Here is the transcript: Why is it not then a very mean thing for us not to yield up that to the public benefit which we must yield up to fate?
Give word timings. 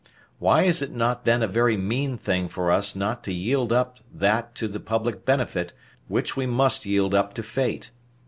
Why 0.39 0.63
is 0.63 0.81
it 0.81 0.91
not 0.95 1.25
then 1.25 1.43
a 1.43 1.47
very 1.47 1.77
mean 1.77 2.17
thing 2.17 2.49
for 2.49 2.71
us 2.71 2.95
not 2.95 3.23
to 3.25 3.31
yield 3.31 3.71
up 3.71 3.99
that 4.11 4.55
to 4.55 4.67
the 4.67 4.79
public 4.79 5.25
benefit 5.25 5.73
which 6.07 6.35
we 6.35 6.47
must 6.47 6.87
yield 6.87 7.13
up 7.13 7.35
to 7.35 7.43
fate? 7.43 7.91